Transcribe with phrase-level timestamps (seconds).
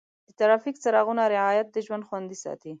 [0.27, 2.69] د ټرافیک څراغونو رعایت د ژوند خوندي ساتي.